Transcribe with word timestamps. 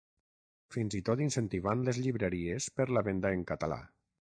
Fins 0.75 0.97
i 1.01 1.01
tot 1.11 1.21
incentivant 1.27 1.85
les 1.91 2.03
llibreries 2.07 2.71
per 2.81 2.93
la 2.97 3.09
venda 3.11 3.39
en 3.41 3.51
català. 3.55 3.85